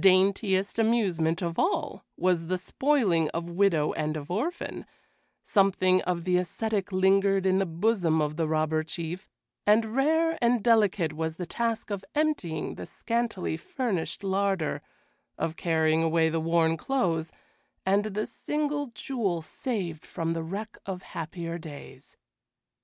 Daintiest 0.00 0.76
amusement 0.80 1.40
of 1.40 1.56
all 1.56 2.04
was 2.16 2.46
the 2.48 2.58
spoiling 2.58 3.28
of 3.28 3.48
widow 3.48 3.92
and 3.92 4.16
of 4.16 4.28
orphan: 4.28 4.84
something 5.44 6.02
of 6.02 6.24
the 6.24 6.36
ascetic 6.36 6.90
lingered 6.90 7.46
in 7.46 7.58
the 7.60 7.64
bosom 7.64 8.20
of 8.20 8.36
the 8.36 8.48
Robber 8.48 8.82
Chief, 8.82 9.28
and 9.68 9.94
rare 9.94 10.36
and 10.42 10.64
delicate 10.64 11.12
was 11.12 11.36
the 11.36 11.46
task 11.46 11.90
of 11.90 12.04
emptying 12.16 12.74
the 12.74 12.86
scantily 12.86 13.56
furnished 13.56 14.24
larder, 14.24 14.82
of 15.38 15.54
carrying 15.54 16.02
away 16.02 16.28
the 16.28 16.40
worn 16.40 16.76
clothes, 16.76 17.30
and 17.86 18.02
the 18.02 18.26
single 18.26 18.88
jewel 18.96 19.42
saved 19.42 20.04
from 20.04 20.32
the 20.32 20.42
wreck 20.42 20.76
of 20.86 21.02
happier 21.02 21.56
days. 21.56 22.16